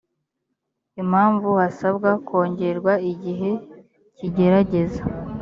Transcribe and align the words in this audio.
impamvu 1.01 1.49
hasabwa 1.61 2.09
kongerwa 2.27 2.93
igihe 3.11 3.51
cy 4.15 4.21
igerageza 4.27 5.01